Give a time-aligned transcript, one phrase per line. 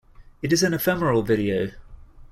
[0.41, 1.69] It is an ephemeral video.